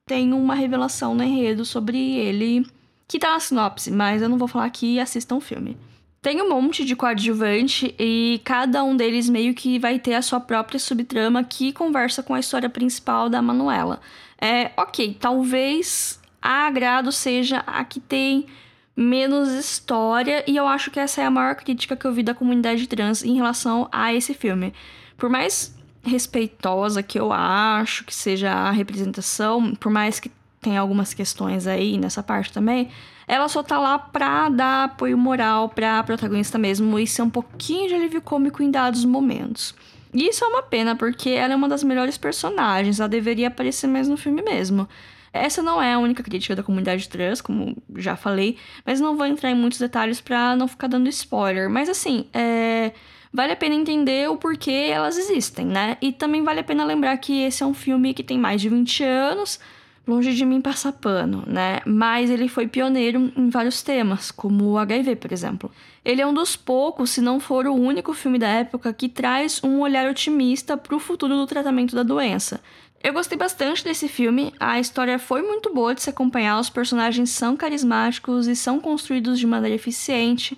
tem 0.07 0.33
uma 0.33 0.55
revelação 0.55 1.15
no 1.15 1.23
enredo 1.23 1.65
sobre 1.65 1.99
ele, 1.99 2.67
que 3.07 3.19
tá 3.19 3.33
na 3.33 3.41
sinopse, 3.41 3.91
mas 3.91 4.23
eu 4.23 4.29
não 4.29 4.39
vou 4.39 4.49
falar 4.49 4.65
aqui, 4.65 4.99
assistam 4.99 5.37
o 5.37 5.41
filme. 5.41 5.77
Tem 6.23 6.43
um 6.43 6.51
monte 6.51 6.85
de 6.85 6.95
coadjuvante 6.95 7.95
e 7.99 8.43
cada 8.45 8.85
um 8.85 8.95
deles 8.95 9.29
meio 9.29 9.55
que 9.55 9.79
vai 9.79 9.99
ter 9.99 10.15
a 10.15 10.23
sua 10.23 10.39
própria 10.39 10.79
subtrama 10.79 11.43
que 11.43 11.73
conversa 11.73 12.23
com 12.23 12.35
a 12.35 12.41
história 12.41 12.69
principal 12.69 13.31
da 13.31 13.41
Manuela. 13.41 14.01
É, 14.39 14.71
ok, 14.77 15.17
talvez 15.19 16.21
a 16.43 16.67
Agrado 16.67 17.11
seja 17.11 17.65
a 17.67 17.83
que 17.85 18.01
tem 18.01 18.47
menos 18.95 19.49
história 19.49 20.45
e 20.47 20.57
eu 20.57 20.67
acho 20.67 20.91
que 20.91 21.01
essa 21.01 21.23
é 21.23 21.25
a 21.25 21.31
maior 21.31 21.55
crítica 21.55 21.97
que 21.97 22.07
eu 22.07 22.13
vi 22.13 22.23
da 22.23 22.35
comunidade 22.35 22.87
trans 22.87 23.25
em 23.25 23.37
relação 23.37 23.89
a 23.91 24.13
esse 24.13 24.35
filme. 24.35 24.75
Por 25.17 25.31
mais 25.31 25.75
respeitosa 26.03 27.03
que 27.03 27.19
eu 27.19 27.33
acho 27.33 28.05
que 28.05 28.15
seja 28.15 28.51
a 28.51 28.71
representação, 28.71 29.75
por 29.75 29.91
mais 29.91 30.21
que 30.21 30.31
tenha 30.61 30.81
algumas 30.81 31.15
questões 31.15 31.67
aí 31.67 31.97
nessa 31.97 32.23
parte 32.23 32.53
também, 32.53 32.91
ela 33.31 33.49
só 33.49 33.63
tá 33.63 33.79
lá 33.79 33.97
pra 33.97 34.49
dar 34.49 34.85
apoio 34.85 35.17
moral 35.17 35.69
pra 35.69 36.03
protagonista 36.03 36.59
mesmo 36.59 36.99
e 36.99 37.07
ser 37.07 37.23
um 37.23 37.31
pouquinho 37.31 37.87
de 37.87 37.95
alívio 37.95 38.21
cômico 38.21 38.61
em 38.61 38.73
dados 38.73 39.05
momentos. 39.05 39.73
E 40.13 40.27
isso 40.27 40.45
é 40.45 40.49
uma 40.49 40.65
pena, 40.65 40.97
porque 40.97 41.31
ela 41.31 41.53
é 41.53 41.57
uma 41.57 41.69
das 41.69 41.85
melhores 41.85 42.19
personagens, 42.19 42.99
ela 42.99 43.09
deveria 43.09 43.47
aparecer 43.47 43.87
mais 43.87 44.09
no 44.09 44.17
filme 44.17 44.43
mesmo. 44.43 44.89
Essa 45.33 45.63
não 45.63 45.81
é 45.81 45.93
a 45.93 45.99
única 46.01 46.25
crítica 46.25 46.57
da 46.57 46.63
comunidade 46.65 47.09
trans, 47.09 47.41
como 47.41 47.77
já 47.95 48.17
falei, 48.17 48.57
mas 48.85 49.01
não 49.01 49.17
vou 49.17 49.25
entrar 49.25 49.49
em 49.49 49.55
muitos 49.55 49.79
detalhes 49.79 50.21
para 50.21 50.57
não 50.57 50.67
ficar 50.67 50.89
dando 50.89 51.09
spoiler. 51.09 51.71
Mas 51.71 51.89
assim, 51.89 52.27
é... 52.35 52.91
vale 53.33 53.53
a 53.53 53.57
pena 53.57 53.77
entender 53.77 54.29
o 54.29 54.37
porquê 54.39 54.89
elas 54.91 55.17
existem, 55.17 55.67
né? 55.67 55.97
E 56.03 56.11
também 56.11 56.43
vale 56.43 56.59
a 56.59 56.65
pena 56.65 56.85
lembrar 56.85 57.17
que 57.19 57.43
esse 57.43 57.63
é 57.63 57.67
um 57.67 57.75
filme 57.75 58.13
que 58.13 58.25
tem 58.25 58.37
mais 58.37 58.61
de 58.61 58.69
20 58.69 59.05
anos, 59.05 59.61
longe 60.07 60.35
de 60.35 60.45
mim 60.45 60.61
passar 60.61 60.93
pano, 60.93 61.45
né? 61.47 61.81
Mas 61.87 62.31
ele 62.31 62.49
foi 62.49 62.67
pioneiro 62.67 63.33
em 63.37 63.49
vários 63.49 63.83
temas, 63.83 64.31
como 64.31 64.65
o 64.71 64.79
HIV, 64.79 65.17
por 65.17 65.33
exemplo. 65.33 65.71
Ele 66.05 66.21
é 66.21 66.27
um 66.27 66.35
dos 66.35 66.57
poucos, 66.57 67.11
se 67.11 67.21
não 67.21 67.39
for 67.39 67.67
o 67.67 67.75
único 67.75 68.13
filme 68.13 68.39
da 68.39 68.49
época 68.49 68.93
que 68.93 69.09
traz 69.09 69.63
um 69.63 69.81
olhar 69.81 70.09
otimista 70.09 70.77
para 70.77 70.97
o 70.97 71.01
futuro 71.01 71.35
do 71.35 71.47
tratamento 71.47 71.95
da 71.95 72.03
doença. 72.03 72.61
Eu 73.03 73.15
gostei 73.15 73.39
bastante 73.39 73.83
desse 73.83 74.09
filme, 74.09 74.53
a 74.61 74.79
história 74.79 75.19
foi 75.19 75.41
muito 75.41 75.73
boa 75.73 75.95
de 75.95 76.03
se 76.03 76.11
acompanhar, 76.11 76.61
os 76.61 76.69
personagens 76.69 77.31
são 77.31 77.57
carismáticos 77.57 78.47
e 78.47 78.55
são 78.55 78.79
construídos 78.79 79.39
de 79.39 79.47
maneira 79.47 79.75
eficiente. 79.75 80.57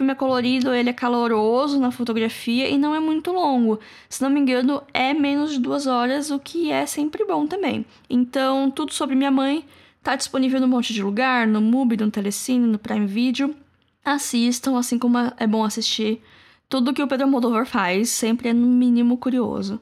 Filme 0.00 0.12
é 0.12 0.16
colorido, 0.16 0.72
ele 0.72 0.88
é 0.88 0.94
caloroso 0.94 1.78
na 1.78 1.90
fotografia 1.90 2.70
e 2.70 2.78
não 2.78 2.94
é 2.94 2.98
muito 2.98 3.32
longo. 3.32 3.78
Se 4.08 4.22
não 4.22 4.30
me 4.30 4.40
engano, 4.40 4.82
é 4.94 5.12
menos 5.12 5.52
de 5.52 5.58
duas 5.58 5.86
horas, 5.86 6.30
o 6.30 6.38
que 6.38 6.72
é 6.72 6.86
sempre 6.86 7.22
bom 7.26 7.46
também. 7.46 7.84
Então, 8.08 8.70
tudo 8.70 8.94
sobre 8.94 9.14
minha 9.14 9.30
mãe 9.30 9.62
tá 10.02 10.16
disponível 10.16 10.58
num 10.58 10.68
monte 10.68 10.94
de 10.94 11.02
lugar, 11.02 11.46
no 11.46 11.60
Mubi, 11.60 11.98
no 11.98 12.10
Telecine, 12.10 12.66
no 12.66 12.78
Prime 12.78 13.06
Video. 13.06 13.54
Assistam, 14.02 14.78
assim 14.78 14.98
como 14.98 15.18
é 15.18 15.46
bom 15.46 15.64
assistir 15.64 16.22
tudo 16.66 16.94
que 16.94 17.02
o 17.02 17.06
Pedro 17.06 17.28
Moldovor 17.28 17.66
faz, 17.66 18.08
sempre 18.08 18.48
é 18.48 18.54
no 18.54 18.68
mínimo 18.68 19.18
curioso. 19.18 19.78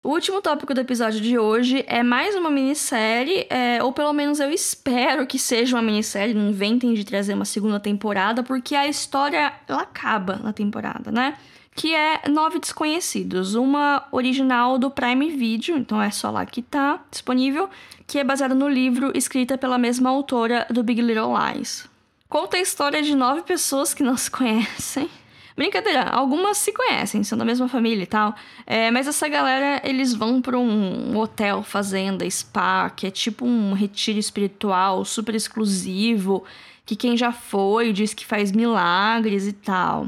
O 0.00 0.10
último 0.10 0.40
tópico 0.40 0.72
do 0.72 0.80
episódio 0.80 1.20
de 1.20 1.36
hoje 1.36 1.84
é 1.88 2.04
mais 2.04 2.36
uma 2.36 2.48
minissérie, 2.48 3.46
é, 3.50 3.82
ou 3.82 3.92
pelo 3.92 4.12
menos 4.12 4.38
eu 4.38 4.48
espero 4.48 5.26
que 5.26 5.40
seja 5.40 5.74
uma 5.74 5.82
minissérie, 5.82 6.34
não 6.34 6.50
inventem 6.50 6.94
de 6.94 7.04
trazer 7.04 7.34
uma 7.34 7.44
segunda 7.44 7.80
temporada, 7.80 8.44
porque 8.44 8.76
a 8.76 8.86
história 8.86 9.52
ela 9.66 9.82
acaba 9.82 10.36
na 10.36 10.52
temporada, 10.52 11.10
né? 11.10 11.36
Que 11.74 11.96
é 11.96 12.22
Nove 12.28 12.60
Desconhecidos, 12.60 13.56
uma 13.56 14.06
original 14.12 14.78
do 14.78 14.88
Prime 14.88 15.30
Video, 15.30 15.76
então 15.76 16.00
é 16.00 16.12
só 16.12 16.30
lá 16.30 16.46
que 16.46 16.62
tá 16.62 17.04
disponível, 17.10 17.68
que 18.06 18.20
é 18.20 18.24
baseada 18.24 18.54
no 18.54 18.68
livro 18.68 19.10
escrita 19.16 19.58
pela 19.58 19.78
mesma 19.78 20.10
autora 20.10 20.64
do 20.70 20.84
Big 20.84 21.02
Little 21.02 21.34
Lies. 21.36 21.88
Conta 22.28 22.56
a 22.56 22.60
história 22.60 23.02
de 23.02 23.16
nove 23.16 23.42
pessoas 23.42 23.92
que 23.92 24.04
não 24.04 24.16
se 24.16 24.30
conhecem 24.30 25.10
Brincadeira, 25.58 26.04
algumas 26.04 26.56
se 26.56 26.72
conhecem, 26.72 27.24
são 27.24 27.36
da 27.36 27.44
mesma 27.44 27.68
família 27.68 28.04
e 28.04 28.06
tal. 28.06 28.32
É, 28.64 28.92
mas 28.92 29.08
essa 29.08 29.28
galera, 29.28 29.82
eles 29.82 30.14
vão 30.14 30.40
pra 30.40 30.56
um 30.56 31.18
hotel, 31.18 31.64
fazenda, 31.64 32.24
spa, 32.30 32.88
que 32.90 33.08
é 33.08 33.10
tipo 33.10 33.44
um 33.44 33.72
retiro 33.72 34.20
espiritual 34.20 35.04
super 35.04 35.34
exclusivo, 35.34 36.44
que 36.86 36.94
quem 36.94 37.16
já 37.16 37.32
foi 37.32 37.92
diz 37.92 38.14
que 38.14 38.24
faz 38.24 38.52
milagres 38.52 39.48
e 39.48 39.52
tal. 39.52 40.06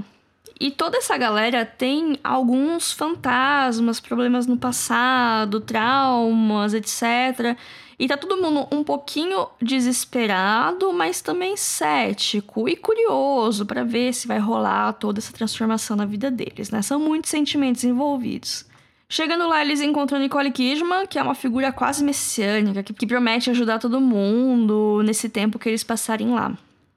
E 0.61 0.71
toda 0.71 0.99
essa 0.99 1.19
galera 1.19 1.67
tem 1.67 2.17
alguns 2.23 2.93
fantasmas, 2.93 3.99
problemas 3.99 4.47
no 4.47 4.57
passado, 4.57 5.59
traumas, 5.59 6.75
etc. 6.75 7.57
E 8.01 8.09
tá 8.09 8.17
todo 8.17 8.41
mundo 8.41 8.67
um 8.73 8.83
pouquinho 8.83 9.47
desesperado, 9.61 10.91
mas 10.91 11.21
também 11.21 11.55
cético 11.55 12.67
e 12.67 12.75
curioso 12.75 13.67
para 13.67 13.85
ver 13.85 14.15
se 14.15 14.27
vai 14.27 14.39
rolar 14.39 14.95
toda 14.95 15.19
essa 15.19 15.35
transformação 15.35 15.95
na 15.95 16.07
vida 16.07 16.31
deles, 16.31 16.71
né? 16.71 16.81
São 16.81 16.99
muitos 16.99 17.29
sentimentos 17.29 17.85
envolvidos. 17.85 18.65
Chegando 19.07 19.47
lá, 19.47 19.61
eles 19.61 19.83
encontram 19.83 20.19
Nicole 20.19 20.51
Kidman, 20.51 21.07
que 21.07 21.19
é 21.19 21.23
uma 21.23 21.35
figura 21.35 21.71
quase 21.73 22.03
messiânica, 22.03 22.83
que, 22.83 22.95
que 22.95 23.07
promete 23.07 23.51
ajudar 23.51 23.79
todo 23.79 24.01
mundo 24.01 25.03
nesse 25.05 25.29
tempo 25.29 25.59
que 25.59 25.69
eles 25.69 25.85
passarem 25.85 26.31
lá. 26.31 26.57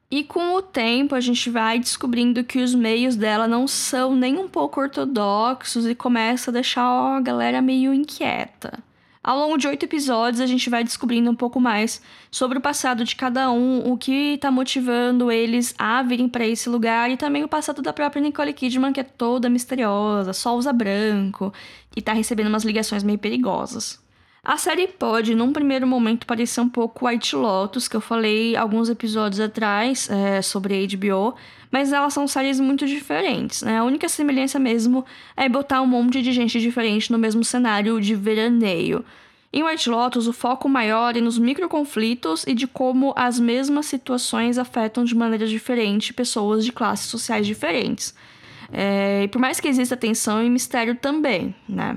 E 0.09 0.23
com 0.23 0.53
o 0.53 0.61
tempo, 0.61 1.15
a 1.15 1.19
gente 1.19 1.49
vai 1.49 1.79
descobrindo 1.79 2.45
que 2.45 2.59
os 2.59 2.73
meios 2.73 3.17
dela 3.17 3.45
não 3.45 3.67
são 3.67 4.15
nem 4.15 4.37
um 4.37 4.47
pouco 4.47 4.79
ortodoxos 4.79 5.85
e 5.85 5.93
começa 5.93 6.49
a 6.49 6.53
deixar 6.53 6.85
a 6.85 7.19
galera 7.19 7.61
meio 7.61 7.93
inquieta. 7.93 8.79
Ao 9.23 9.37
longo 9.37 9.57
de 9.57 9.65
oito 9.69 9.85
episódios, 9.85 10.41
a 10.41 10.45
gente 10.45 10.69
vai 10.69 10.83
descobrindo 10.83 11.31
um 11.31 11.35
pouco 11.35 11.57
mais 11.57 12.01
sobre 12.29 12.57
o 12.57 12.61
passado 12.61 13.05
de 13.05 13.15
cada 13.15 13.49
um, 13.49 13.89
o 13.89 13.97
que 13.97 14.33
está 14.33 14.51
motivando 14.51 15.31
eles 15.31 15.73
a 15.77 16.03
virem 16.03 16.27
para 16.27 16.45
esse 16.45 16.67
lugar 16.67 17.09
e 17.09 17.15
também 17.15 17.41
o 17.41 17.47
passado 17.47 17.81
da 17.81 17.93
própria 17.93 18.21
Nicole 18.21 18.51
Kidman, 18.51 18.91
que 18.91 18.99
é 18.99 19.03
toda 19.03 19.49
misteriosa, 19.49 20.33
só 20.33 20.57
usa 20.57 20.73
branco 20.73 21.53
e 21.95 21.99
está 21.99 22.11
recebendo 22.11 22.47
umas 22.47 22.65
ligações 22.65 23.01
meio 23.01 23.17
perigosas. 23.17 24.03
A 24.45 24.57
série 24.57 24.89
pode, 24.89 25.33
num 25.33 25.53
primeiro 25.53 25.87
momento, 25.87 26.27
parecer 26.27 26.59
um 26.59 26.67
pouco 26.67 27.07
White 27.07 27.33
Lotus, 27.33 27.87
que 27.87 27.95
eu 27.95 28.01
falei 28.01 28.57
alguns 28.57 28.89
episódios 28.89 29.39
atrás 29.39 30.09
é, 30.09 30.41
sobre 30.41 30.85
HBO, 30.85 31.33
mas 31.71 31.93
elas 31.93 32.13
são 32.13 32.27
séries 32.27 32.59
muito 32.59 32.85
diferentes, 32.85 33.61
né? 33.61 33.77
A 33.77 33.85
única 33.85 34.09
semelhança 34.09 34.59
mesmo 34.59 35.05
é 35.37 35.47
botar 35.47 35.81
um 35.81 35.87
monte 35.87 36.21
de 36.21 36.33
gente 36.33 36.59
diferente 36.59 37.09
no 37.09 37.17
mesmo 37.17 37.41
cenário 37.41 38.01
de 38.01 38.15
veraneio. 38.15 39.05
Em 39.51 39.63
White 39.63 39.89
Lotus, 39.89 40.27
o 40.27 40.33
foco 40.33 40.67
maior 40.67 41.15
é 41.15 41.21
nos 41.21 41.37
microconflitos 41.37 42.43
e 42.45 42.53
de 42.53 42.67
como 42.67 43.13
as 43.15 43.39
mesmas 43.39 43.85
situações 43.85 44.57
afetam 44.57 45.05
de 45.05 45.15
maneira 45.15 45.47
diferente 45.47 46.13
pessoas 46.13 46.65
de 46.65 46.73
classes 46.73 47.05
sociais 47.05 47.47
diferentes. 47.47 48.13
É, 48.73 49.23
e 49.23 49.27
por 49.29 49.39
mais 49.39 49.61
que 49.61 49.69
exista 49.69 49.95
tensão 49.95 50.43
e 50.43 50.49
mistério 50.49 50.95
também, 50.95 51.55
né? 51.69 51.95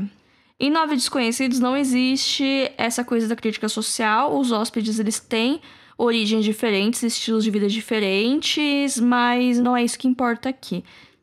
Em 0.58 0.70
Nove 0.70 0.96
Desconhecidos 0.96 1.60
não 1.60 1.76
existe 1.76 2.72
essa 2.78 3.04
coisa 3.04 3.28
da 3.28 3.36
crítica 3.36 3.68
social. 3.68 4.38
Os 4.38 4.52
hóspedes 4.52 4.98
eles 4.98 5.20
têm 5.20 5.60
origens 5.98 6.44
diferentes, 6.44 7.02
estilos 7.02 7.44
de 7.44 7.50
vida 7.50 7.68
diferentes, 7.68 8.98
mas 8.98 9.60
não 9.60 9.76
é 9.76 9.84
isso 9.84 9.98
que 9.98 10.08
importa 10.08 10.48
aqui. 10.48 10.82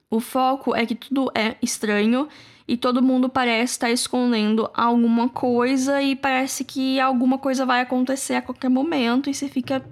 O 0.10 0.20
foco 0.20 0.75
é 0.75 0.86
que 0.86 0.94
tudo 0.94 1.32
é 1.34 1.56
estranho 1.63 2.28
e 2.68 2.78
todo 2.78 3.02
mundo 3.02 3.28
parece 3.28 3.74
estar 3.74 3.90
escondendo 3.90 4.70
alguma 4.72 5.28
coisa 5.28 6.00
e 6.02 6.16
parece 6.16 6.63
que 6.63 7.00
alguma 7.00 7.40
coisa 7.40 7.66
vai 7.66 7.82
acontecer 7.82 8.36
a 8.36 8.42
qualquer 8.42 8.70
momento 8.70 9.32
e 9.32 9.34
você 9.34 9.50
fica 9.50 9.84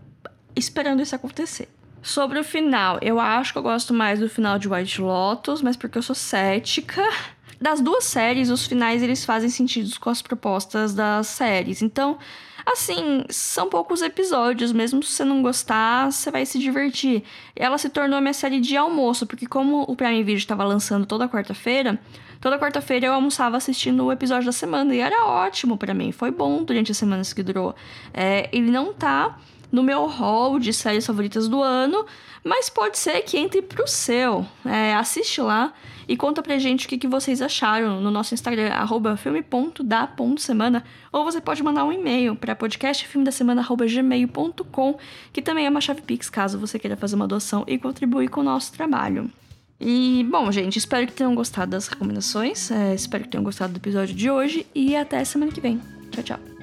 esperando 0.56 1.02
isso 1.02 1.16
acontecer. 1.16 1.68
Sobre 2.04 2.40
o 2.40 2.44
final, 2.44 3.00
eu 3.02 3.20
acho 3.20 3.54
que 3.54 3.58
eu 3.60 3.64
gosto 3.64 3.94
mais 3.94 4.20
do 4.20 4.30
final 4.30 4.58
de 4.58 4.68
White 4.68 5.02
Lotus, 5.02 5.62
mas 5.62 5.76
porque 5.76 5.98
eu 5.98 6.04
sou 6.04 6.16
cética 6.16 7.02
das 7.62 7.80
duas 7.80 8.06
séries, 8.06 8.50
os 8.50 8.65
finais 8.65 9.03
eles 9.03 9.24
fazem 9.24 9.50
sentido 9.50 9.89
com 10.00 10.10
as 10.10 10.22
propostas 10.22 10.94
das 10.94 11.27
séries. 11.27 11.82
Então, 11.82 12.18
Assim, 12.65 13.24
são 13.30 13.68
poucos 13.68 14.01
episódios, 14.01 14.72
mesmo 14.72 15.01
se 15.01 15.13
você 15.13 15.25
não 15.25 15.41
gostar, 15.41 16.12
você 16.12 16.30
vai 16.30 16.46
se 16.46 16.60
divertir. 16.60 17.24
Ela 17.56 17.77
se 17.77 17.89
tornou 17.89 18.18
a 18.18 18.22
minha 18.22 18.34
série 18.34 18.60
de 18.60 18.77
almoço, 18.77 19.25
porque 19.25 19.48
como 19.48 19.82
o 19.88 19.96
Prime 19.96 20.24
Video 20.24 20.38
estava 20.38 20.63
lançando 20.63 21.06
toda 21.06 21.27
quarta-feira, 21.27 22.00
toda 22.39 22.60
quarta-feira 22.60 23.08
eu 23.08 23.13
almoçava 23.13 23.58
assistindo 23.58 24.06
o 24.06 24.12
episódio 24.12 24.46
da 24.46 24.51
semana 24.51 24.94
e 24.94 25.00
era 25.00 25.25
ótimo 25.25 25.75
para 25.75 25.94
mim, 25.94 26.12
foi 26.12 26.30
bom 26.30 26.63
durante 26.63 26.91
as 26.91 26.98
semanas 26.98 27.34
que 27.34 27.41
durou. 27.41 27.75
É, 28.13 28.48
ele 28.51 28.70
não 28.70 28.94
tá 28.94 29.39
no 29.72 29.82
meu 29.82 30.08
hall 30.08 30.60
de 30.60 30.74
séries 30.74 31.06
favoritas 31.06 31.48
do 31.48 31.62
ano, 31.62 32.06
mas 32.44 32.70
pode 32.70 32.98
ser 32.98 33.22
que 33.22 33.38
entre 33.38 33.62
pro 33.62 33.88
seu. 33.88 34.46
É, 34.66 34.96
assiste 34.96 35.40
lá 35.42 35.72
e 36.08 36.18
conta 36.18 36.42
pra 36.42 36.58
gente 36.58 36.86
o 36.86 36.90
que, 36.90 36.98
que 36.98 37.08
vocês 37.08 37.40
acharam 37.42 38.01
no 38.01 38.12
nosso 38.12 38.34
Instagram, 38.34 38.72
filme.da.semana, 39.18 40.84
ou 41.12 41.24
você 41.24 41.40
pode 41.40 41.62
mandar 41.63 41.86
um 41.86 41.94
e-mail 41.94 42.36
para 42.36 42.56
podcastfilmedasemana.gmail.com, 42.56 44.98
que 45.32 45.42
também 45.42 45.66
é 45.66 45.70
uma 45.70 45.80
chave 45.80 46.01
Pix, 46.01 46.30
caso 46.30 46.60
você 46.60 46.78
queira 46.78 46.98
fazer 46.98 47.16
uma 47.16 47.28
doação 47.28 47.63
e 47.68 47.78
contribuir 47.78 48.28
com 48.30 48.42
o 48.42 48.44
nosso 48.44 48.74
trabalho. 48.74 49.32
E, 49.80 50.28
bom, 50.30 50.51
gente, 50.51 50.75
espero 50.78 51.08
que 51.08 51.13
tenham 51.13 51.34
gostado 51.34 51.72
das 51.72 51.88
recomendações, 51.88 52.70
é, 52.70 52.94
espero 52.94 53.24
que 53.24 53.30
tenham 53.30 53.44
gostado 53.44 53.74
do 53.74 53.78
episódio 53.78 54.13
de 54.13 54.30
hoje 54.30 54.68
e 54.75 54.96
até 54.96 55.24
semana 55.24 55.51
que 55.51 55.62
vem. 55.62 55.82
Tchau, 56.12 56.24
tchau. 56.24 56.61